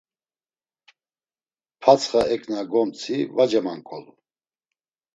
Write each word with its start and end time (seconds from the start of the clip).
Patsxa 1.81 2.21
eǩna 2.33 2.59
gomtzi, 2.71 3.17
va 3.35 3.43
cemanǩolu. 3.49 4.13